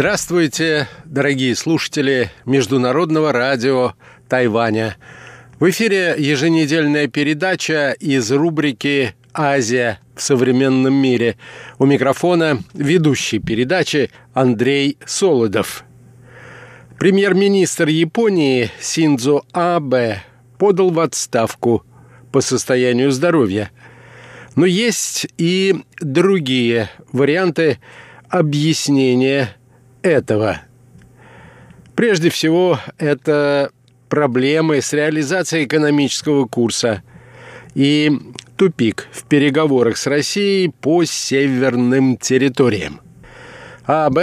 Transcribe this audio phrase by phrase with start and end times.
[0.00, 3.92] Здравствуйте, дорогие слушатели Международного радио
[4.30, 4.96] Тайваня.
[5.58, 11.36] В эфире еженедельная передача из рубрики «Азия в современном мире».
[11.78, 15.84] У микрофона ведущий передачи Андрей Солодов.
[16.98, 20.22] Премьер-министр Японии Синдзо Абе
[20.56, 21.84] подал в отставку
[22.32, 23.70] по состоянию здоровья.
[24.56, 27.78] Но есть и другие варианты
[28.30, 29.56] объяснения
[30.02, 30.60] этого.
[31.94, 33.70] Прежде всего, это
[34.08, 37.02] проблемы с реализацией экономического курса
[37.74, 38.10] и
[38.56, 43.00] тупик в переговорах с Россией по северным территориям.
[43.84, 44.18] АБ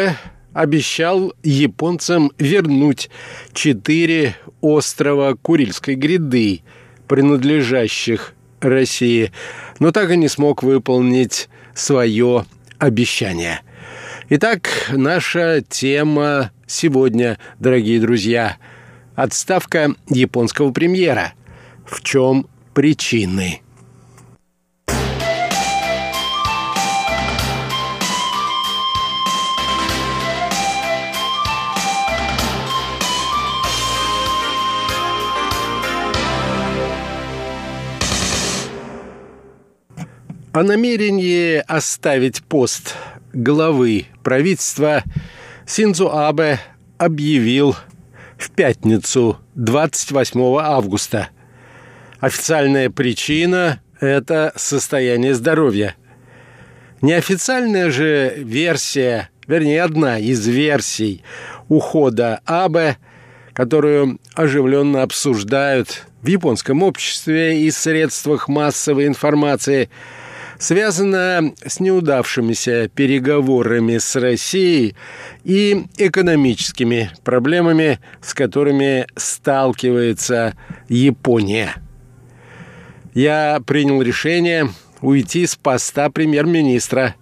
[0.54, 3.10] обещал японцам вернуть
[3.54, 6.62] четыре острова Курильской гряды,
[7.08, 9.32] принадлежащих России,
[9.80, 12.46] но так и не смог выполнить свое
[12.80, 13.62] обещание–
[14.30, 18.58] Итак, наша тема сегодня, дорогие друзья,
[19.16, 21.32] отставка японского премьера.
[21.86, 23.62] В чем причины?
[40.52, 42.94] О намерении оставить пост
[43.38, 45.04] главы правительства
[45.66, 46.60] Синзу Абе
[46.98, 47.76] объявил
[48.38, 51.30] в пятницу 28 августа.
[52.20, 55.96] Официальная причина– это состояние здоровья.
[57.02, 61.22] Неофициальная же версия, вернее, одна из версий
[61.70, 62.98] ухода Абе,
[63.54, 69.92] которую оживленно обсуждают в японском обществе и средствах массовой информации–
[70.60, 74.96] связана с неудавшимися переговорами с Россией
[75.44, 80.54] и экономическими проблемами, с которыми сталкивается
[80.90, 81.76] Япония.
[83.14, 84.70] Я принял решение
[85.02, 87.16] уйти с поста премьер-министра.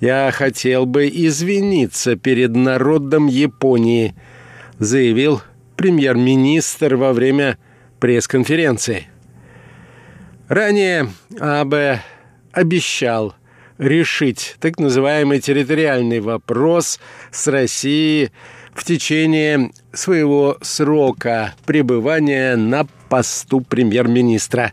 [0.00, 4.14] Я хотел бы извиниться перед народом Японии,
[4.78, 5.42] заявил
[5.76, 7.58] премьер-министр во время
[8.00, 9.08] пресс-конференции.
[10.48, 11.08] Ранее
[11.40, 11.74] АБ
[12.54, 13.34] обещал
[13.78, 17.00] решить так называемый территориальный вопрос
[17.30, 18.30] с Россией
[18.72, 24.72] в течение своего срока пребывания на посту премьер-министра.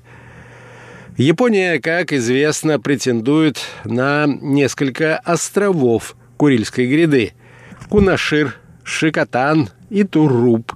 [1.18, 7.34] Япония, как известно, претендует на несколько островов Курильской гряды–
[7.90, 10.74] Кунашир, Шикотан и Туруп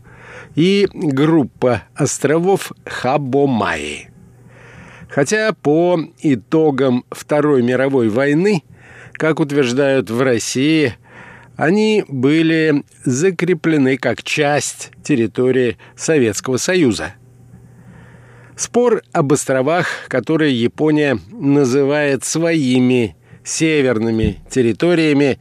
[0.55, 4.09] и группа островов Хабомаи–
[5.15, 8.63] Хотя по итогам Второй мировой войны,
[9.13, 10.95] как утверждают в России,
[11.55, 17.13] они были закреплены как часть территории Советского Союза.
[18.57, 23.15] Спор об островах, которые Япония называет своими
[23.45, 25.39] северными территориями,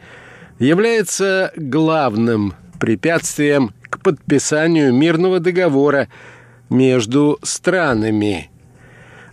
[0.61, 6.07] является главным препятствием к подписанию мирного договора
[6.71, 8.51] между странами–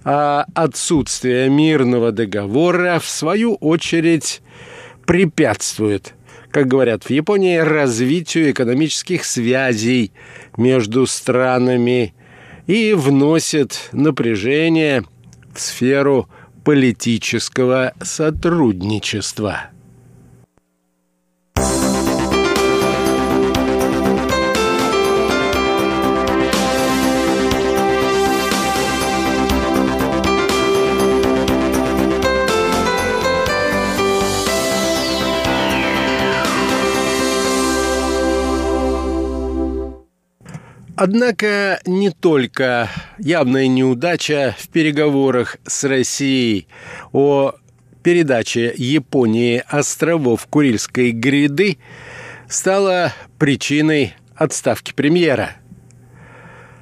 [0.04, 4.42] а отсутствие мирного договора, в свою очередь,
[5.06, 6.16] препятствует,
[6.52, 10.12] как говорят в Японии, развитию экономических связей
[10.58, 12.14] между странами
[12.68, 15.04] и вносит напряжение
[15.54, 16.30] в сферу
[16.64, 19.72] политического сотрудничества.
[41.04, 42.88] Однако не только
[43.18, 46.68] явная неудача в переговорах с Россией
[47.12, 47.56] о
[48.04, 51.80] передаче Японии островов Курильской гряды
[52.48, 55.56] стала причиной отставки премьера.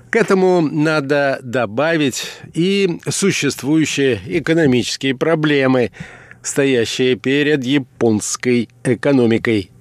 [0.09, 5.93] К этому надо добавить и существующие экономические проблемы,
[6.41, 9.71] стоящие перед японской экономикой–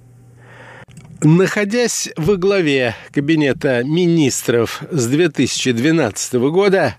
[1.21, 6.95] Находясь во главе кабинета министров с 2012 года,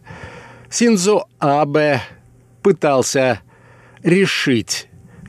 [0.69, 2.02] Синзо Абе
[2.62, 3.40] пытался
[4.02, 4.88] решить,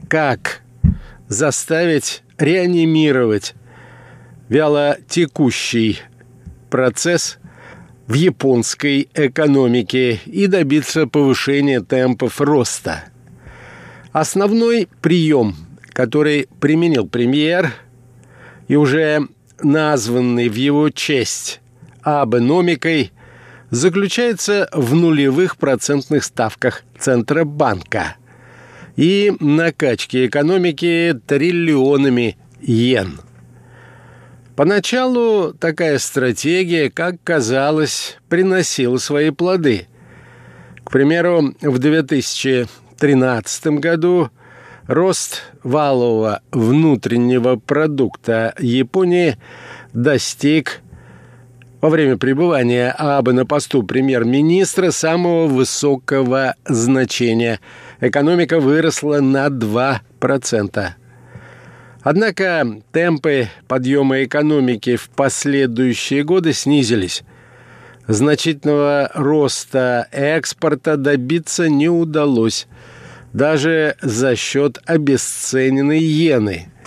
[0.09, 0.61] как
[1.29, 3.53] заставить реанимировать
[4.49, 5.99] вяло текущий
[6.69, 7.37] процесс
[8.07, 13.05] в японской экономике и добиться повышения темпов роста.
[14.11, 15.55] Основной прием,
[15.93, 17.71] который применил премьер–
[18.71, 19.27] и уже
[19.61, 21.59] названный в его честь
[22.03, 23.11] абономикой
[23.69, 28.15] заключается в нулевых процентных ставках Центробанка
[28.95, 33.19] и накачке экономики триллионами йен.
[34.55, 39.87] Поначалу такая стратегия, как казалось, приносила свои плоды.
[40.85, 44.31] К примеру, в 2013 году
[44.91, 49.37] рост валового внутреннего продукта Японии
[49.93, 50.81] достиг
[51.79, 57.59] во время пребывания Абы на посту премьер-министра самого высокого значения.
[58.01, 60.89] Экономика выросла на 2%.
[62.03, 67.23] Однако темпы подъема экономики в последующие годы снизились.
[68.07, 72.67] Значительного роста экспорта добиться не удалось,
[73.33, 76.67] даже за счет обесцененной иены–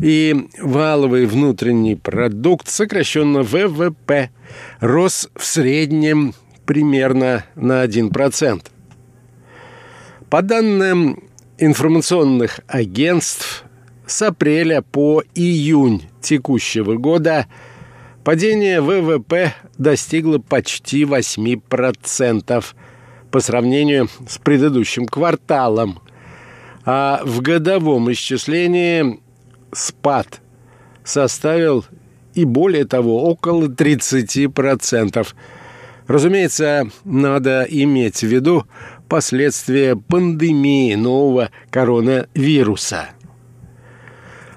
[0.00, 4.30] и валовый внутренний продукт, сокращенно ВВП,
[4.80, 6.34] рос в среднем
[6.66, 8.62] примерно на 1%.
[10.30, 11.24] По данным
[11.58, 13.64] информационных агентств,
[14.06, 17.46] с апреля по июнь текущего года
[18.24, 22.64] падение ВВП достигло почти 8%
[23.30, 26.00] по сравнению с предыдущим кварталом,
[26.84, 29.20] а в годовом исчислении
[29.72, 30.40] спад
[31.04, 31.84] составил
[32.34, 35.26] и более того, около 30%.
[36.06, 38.64] Разумеется, надо иметь в виду
[39.08, 43.08] последствия пандемии нового коронавируса.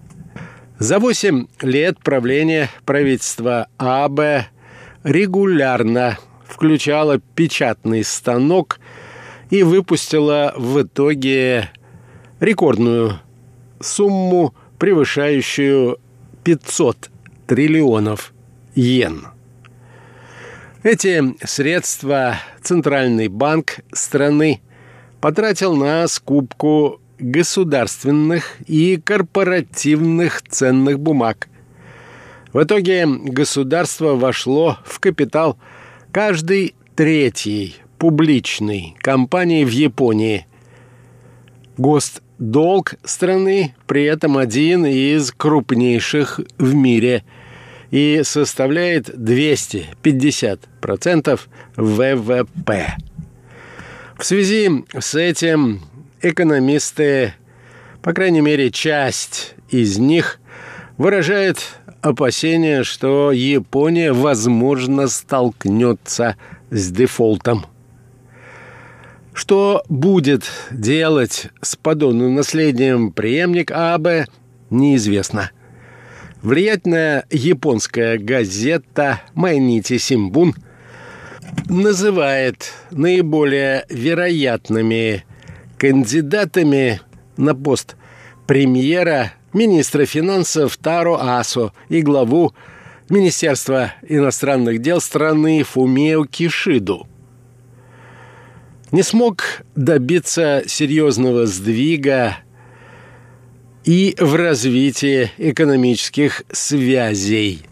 [0.83, 4.49] за восемь лет правления правительства АБ
[5.05, 8.81] регулярно включало печатный станок
[9.51, 11.71] и выпустила в итоге
[12.41, 13.21] рекордную
[13.79, 16.01] сумму, превышающую
[16.43, 17.11] 500
[17.47, 18.35] триллионов
[18.75, 19.29] йен.
[20.83, 24.61] Эти средства Центральный банк страны
[25.21, 31.49] потратил на скупку государственных и корпоративных ценных бумаг.
[32.53, 35.57] В итоге государство вошло в капитал
[36.11, 40.49] каждой третьей публичной компании в Японии.
[41.77, 47.23] Госдолг страны при этом один из крупнейших в мире
[47.93, 51.41] и составляет 250%
[51.77, 52.97] ВВП.
[54.19, 55.83] В связи с этим
[56.23, 57.35] экономисты,
[58.03, 60.41] по крайней мере, часть из них
[60.97, 61.59] выражает
[62.01, 66.39] опасение, что Япония, возможно, столкнется
[66.71, 67.67] с дефолтом.
[69.35, 74.27] Что будет делать с подобным наследием преемник Абе,
[74.71, 75.51] неизвестно.
[76.43, 80.57] Влиятельная японская газета «Майнити Симбун»
[81.69, 85.25] называет наиболее вероятными
[85.79, 87.01] кандидатами
[87.37, 87.95] на пост
[88.49, 92.53] премьера, министра финансов Таро Асо и главу
[93.09, 97.07] Министерства иностранных дел страны Фумео Кишиду.
[98.91, 102.39] Не смог добиться серьезного сдвига
[103.85, 107.63] и в развитии экономических связей.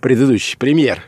[0.00, 1.02] Предыдущий премьер,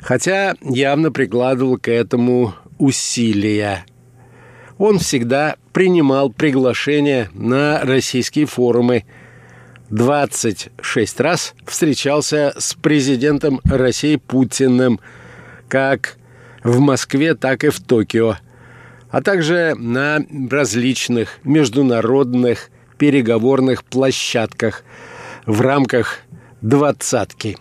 [0.00, 3.84] хотя явно прикладывал к этому усилия–
[4.78, 9.04] он всегда принимал приглашения на российские форумы.
[9.90, 15.00] 26 раз встречался с президентом России Путиным
[15.68, 16.16] как
[16.62, 18.36] в Москве, так и в Токио,
[19.10, 24.82] а также на различных международных переговорных площадках
[25.46, 26.20] в рамках
[26.60, 27.56] «двадцатки».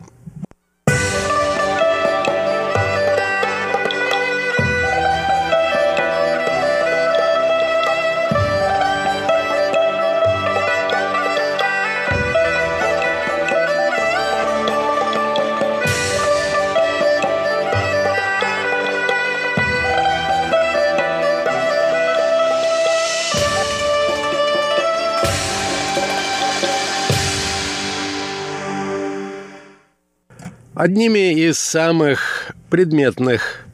[30.75, 33.65] Одними из самых предметных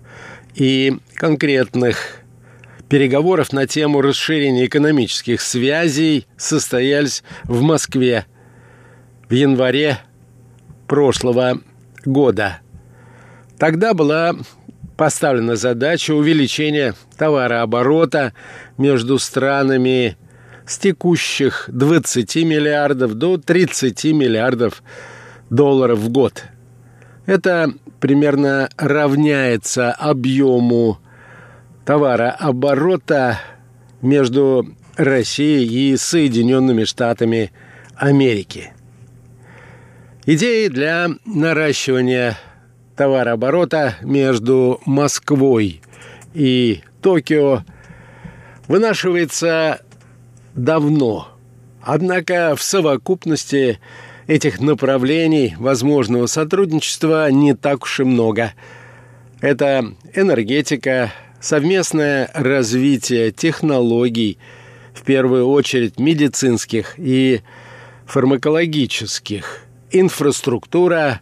[0.53, 1.97] и конкретных
[2.89, 8.27] переговоров на тему расширения экономических связей состоялись в Москве
[9.27, 9.97] в январе
[10.85, 11.61] прошлого
[12.05, 12.59] года.
[13.57, 14.35] Тогда была
[14.95, 18.33] поставлена задача увеличения товарооборота
[18.77, 20.17] между странами
[20.67, 24.83] с текущих 20 миллиардов до 30 миллиардов
[25.49, 26.43] долларов в год.
[27.25, 30.97] Это примерно равняется объему
[31.85, 33.39] товарооборота
[34.01, 37.51] между Россией и Соединенными Штатами
[37.95, 38.73] Америки.
[40.25, 42.37] Идеи для наращивания
[42.95, 45.81] товарооборота между Москвой
[46.33, 47.63] и Токио
[48.67, 49.81] вынашивается
[50.53, 51.27] давно.
[51.81, 53.79] Однако в совокупности
[54.27, 58.53] этих направлений возможного сотрудничества не так уж и много.
[59.39, 64.37] Это энергетика, совместное развитие технологий,
[64.93, 67.41] в первую очередь медицинских и
[68.05, 71.21] фармакологических, инфраструктура,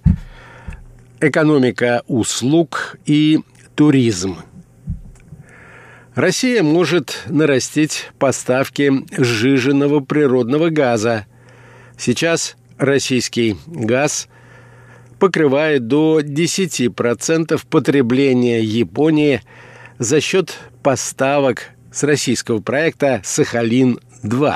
[1.19, 3.39] экономика услуг и
[3.75, 4.37] туризм–
[6.19, 11.25] Россия может нарастить поставки сжиженного природного газа.
[11.97, 14.27] Сейчас российский газ
[15.19, 19.41] покрывает до 10% потребления Японии
[20.00, 24.55] за счет поставок с российского проекта «Сахалин-2».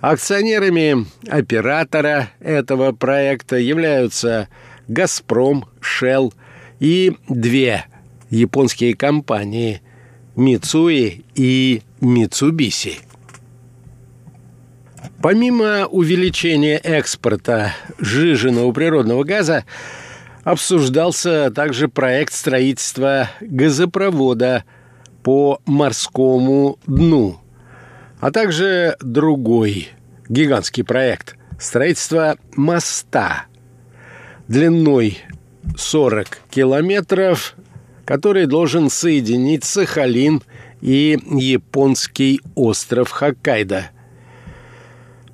[0.00, 4.48] Акционерами оператора этого проекта являются
[4.88, 6.34] «Газпром», «Шелл»
[6.78, 7.86] и две
[8.30, 9.80] японские компании–
[10.36, 12.98] Мицуи и Мицубиси.
[15.22, 19.64] Помимо увеличения экспорта жиженного природного газа,
[20.42, 24.64] обсуждался также проект строительства газопровода
[25.22, 27.40] по морскому дну,
[28.20, 29.90] а также другой
[30.28, 33.46] гигантский проект– строительство моста
[34.48, 35.18] длиной
[35.76, 37.54] 40 километров
[38.04, 40.42] который должен соединить Сахалин
[40.80, 43.90] и японский остров Хоккайдо.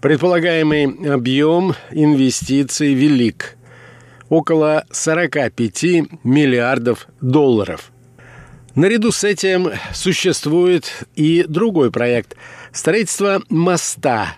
[0.00, 3.57] Предполагаемый объем инвестиций велик–
[4.28, 5.83] около 45
[6.23, 7.90] миллиардов долларов.
[8.76, 12.37] Наряду с этим существует и другой проект–
[12.73, 14.37] строительство моста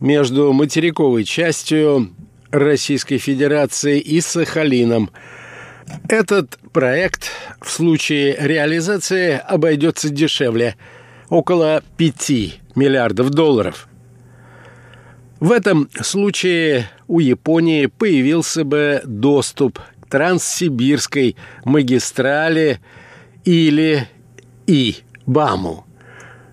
[0.00, 2.14] между материковой частью
[2.50, 5.10] Российской Федерации и Сахалином–
[6.08, 10.76] этот проект в случае реализации обойдется дешевле–
[11.28, 12.30] около 5
[12.76, 13.88] миллиардов долларов.
[15.42, 21.34] В этом случае у Японии появился бы доступ к Транссибирской
[21.64, 22.78] магистрали
[23.44, 24.08] или
[24.68, 25.84] И-БАМу.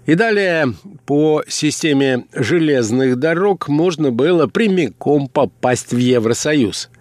[0.07, 0.73] И далее
[1.05, 6.89] по системе железных дорог можно было прямиком попасть в Евросоюз–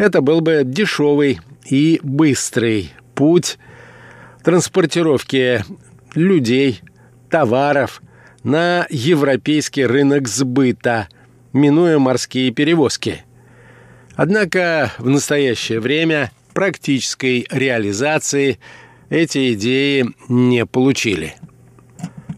[0.00, 3.58] это был бы дешевый и быстрый путь
[4.42, 5.62] транспортировки
[6.14, 6.80] людей,
[7.28, 8.00] товаров
[8.42, 11.08] на европейский рынок сбыта,
[11.52, 13.24] минуя морские перевозки.
[14.16, 18.58] Однако в настоящее время практической реализации
[19.08, 21.34] эти идеи не получили.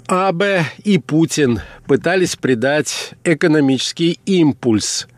[0.07, 5.09] Абе и Путин пытались придать экономический импульс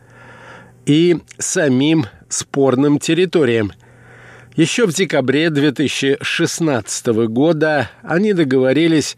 [0.87, 3.73] и самим спорным территориям.
[4.57, 9.17] Еще в декабре 2016 года они договорились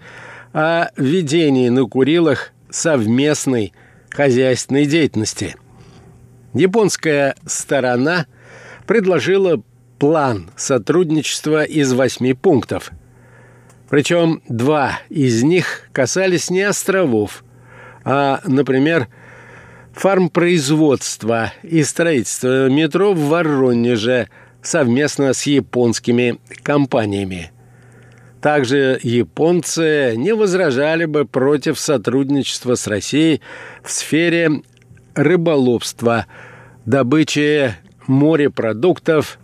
[0.57, 3.75] о ведении на Курилах совместной
[4.09, 5.55] хозяйственной деятельности.
[6.55, 8.25] Японская сторона
[8.87, 9.63] предложила
[9.99, 12.93] план сотрудничества из восьми пунктов.
[13.91, 17.45] Причем два из них касались не островов,
[18.03, 19.09] а, например,
[19.93, 24.31] фармпроизводства и строительства метро в Воронеже
[24.63, 27.53] совместно с японскими компаниями.
[28.47, 33.41] Также японцы не возражали бы против сотрудничества с Россией
[33.83, 34.63] в сфере
[35.17, 36.27] рыболовства,
[36.85, 37.75] добычи
[38.07, 39.41] морепродуктов,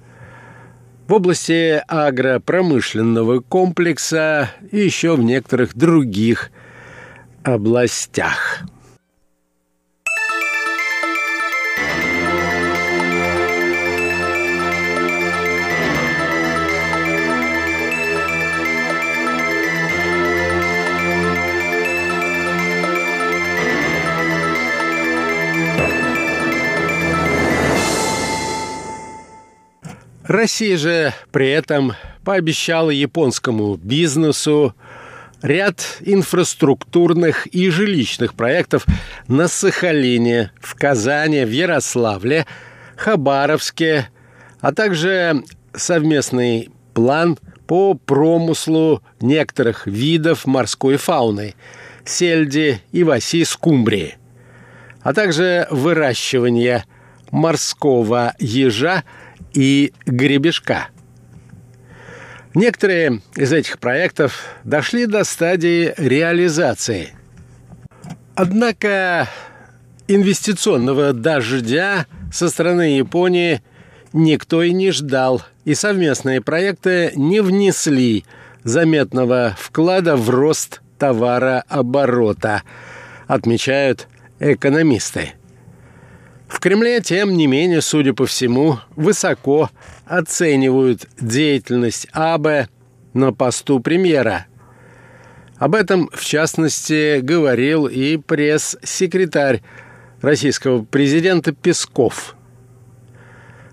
[1.09, 6.53] в области агропромышленного комплекса и еще в некоторых других
[7.43, 8.63] областях.
[30.25, 34.75] Россия же при этом пообещала японскому бизнесу
[35.43, 38.87] ряд инфраструктурных и жилищных проектов
[39.27, 42.47] на Сахалине, в Казани, в Ярославле,
[42.97, 44.09] Хабаровске,
[44.61, 45.43] а также
[45.75, 51.55] совместный план по промыслу некоторых видов морской фауны–
[52.05, 54.17] сельди и васи скумбрии,
[55.03, 56.85] а также выращивание
[57.31, 59.05] морского ежа
[59.55, 60.89] и гребешка.
[62.55, 67.11] Некоторые из этих проектов дошли до стадии реализации.
[68.35, 69.29] Однако
[70.07, 73.63] инвестиционного дождя со стороны Японии
[74.13, 78.25] никто и не ждал, и совместные проекты не внесли
[78.65, 82.63] заметного вклада в рост товарооборота,
[83.27, 84.09] отмечают
[84.41, 85.33] экономисты.
[86.53, 89.71] В Кремле, тем не менее, судя по всему, высоко
[90.05, 92.69] оценивают деятельность АБ
[93.15, 94.47] на посту премьера.
[95.57, 99.63] Об этом, в частности, говорил и пресс-секретарь
[100.21, 102.37] российского президента Песков.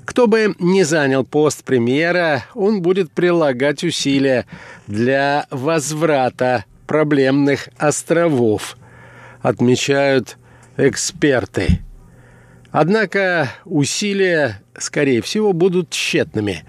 [0.06, 4.46] Кто бы не занял пост премьера, он будет прилагать усилия
[4.88, 8.78] для возврата проблемных островов,
[9.42, 10.38] отмечают
[10.78, 11.82] эксперты.
[12.72, 16.66] Однако усилия, скорее всего, будут тщетными,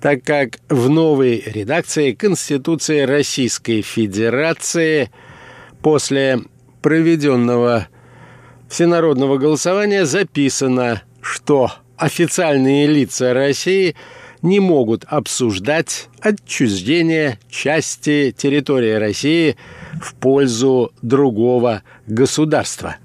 [0.00, 5.10] так как в новой редакции Конституции Российской Федерации
[5.82, 6.40] после
[6.82, 7.88] проведенного
[8.68, 13.96] всенародного голосования записано, что официальные лица России
[14.42, 19.56] не могут обсуждать отчуждение части территории России
[20.00, 22.96] в пользу другого государства.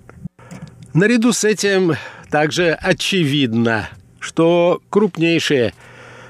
[0.93, 1.93] Наряду с этим
[2.29, 5.73] также очевидно, что крупнейшие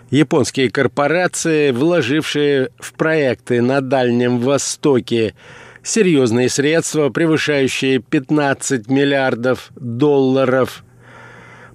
[0.10, 5.36] японские корпорации, вложившие в проекты на Дальнем Востоке
[5.84, 10.84] серьезные средства, превышающие 15 миллиардов долларов,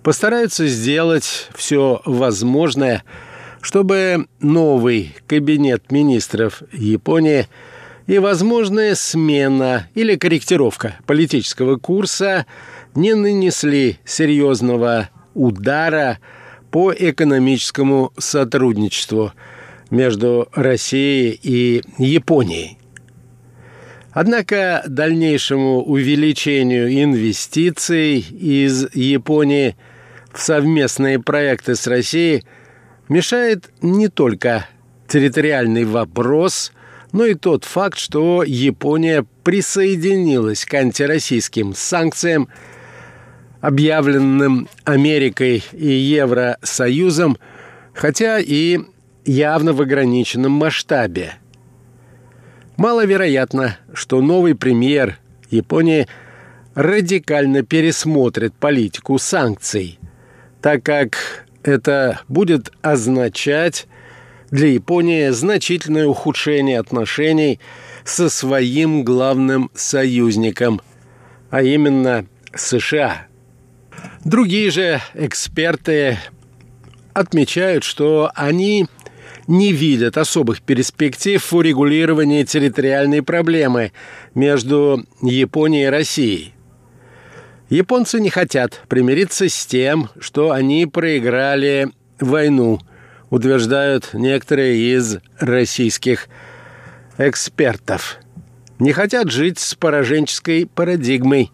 [0.03, 3.05] постараются сделать все возможное,
[3.61, 7.49] чтобы новый кабинет министров Японии
[8.07, 12.47] и возможная смена или корректировка политического курса–
[12.95, 16.19] не нанесли серьезного удара
[16.71, 19.33] по экономическому сотрудничеству
[19.91, 22.79] между Россией и Японией.
[24.13, 29.77] Однако дальнейшему увеличению инвестиций из Японии
[30.33, 32.45] в совместные проекты с Россией
[33.09, 34.69] мешает не только
[35.09, 36.73] территориальный вопрос,
[37.13, 42.49] но и тот факт, что Япония присоединилась к антироссийским санкциям
[43.65, 47.39] объявленным Америкой и Евросоюзом,
[47.95, 48.79] хотя и
[49.25, 51.37] явно в ограниченном масштабе.
[52.77, 56.07] Маловероятно, что новый премьер Японии
[56.75, 59.99] радикально пересмотрит политику санкций,
[60.61, 63.87] так как это будет означать
[64.51, 67.61] для Японии значительное ухудшение отношений
[68.05, 70.83] со своим главным союзником,
[71.49, 73.29] а именно США–
[74.25, 76.19] Другие же эксперты
[77.13, 78.87] отмечают, что они
[79.47, 83.93] не видят особых перспектив в урегулировании территориальной проблемы
[84.35, 86.55] между Японией и Россией.
[87.69, 92.81] Японцы не хотят примириться с тем, что они проиграли войну,
[93.29, 96.29] утверждают некоторые из российских
[97.19, 98.17] экспертов.
[98.79, 101.51] Не хотят жить с пораженческой парадигмой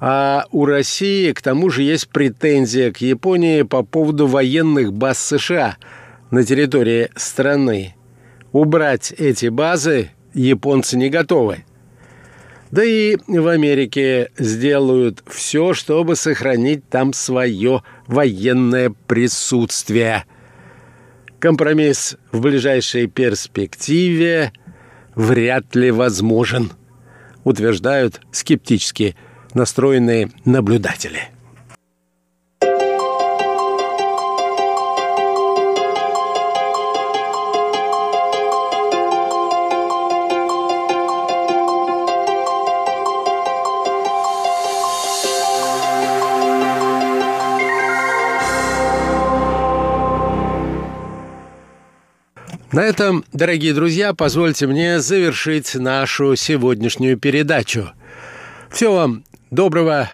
[0.00, 5.76] а у России, к тому же, есть претензия к Японии по поводу военных баз США
[6.30, 7.94] на территории страны.
[8.52, 11.64] Убрать эти базы японцы не готовы.
[12.70, 20.24] Да и в Америке сделают все, чтобы сохранить там свое военное присутствие.
[21.40, 24.52] Компромисс в ближайшей перспективе
[25.14, 26.70] вряд ли возможен,
[27.44, 29.16] утверждают скептические
[29.54, 31.30] настроенные наблюдатели.
[52.72, 57.90] На этом, дорогие друзья, позвольте мне завершить нашу сегодняшнюю передачу.
[58.70, 60.08] Всего вам доброго,